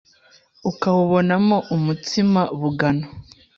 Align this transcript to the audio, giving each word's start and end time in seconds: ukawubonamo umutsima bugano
ukawubonamo 0.69 1.57
umutsima 1.75 2.41
bugano 2.59 3.05